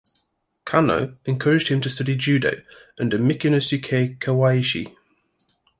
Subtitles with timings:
[0.65, 2.63] Kano encouraged him to study Judo
[2.99, 4.95] under Mikinosuke Kawaishi.